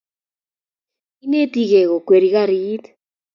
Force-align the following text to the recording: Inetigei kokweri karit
Inetigei 1.23 1.85
kokweri 1.89 2.29
karit 2.33 2.83